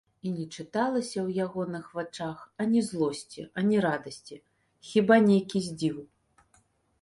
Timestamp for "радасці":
3.87-4.35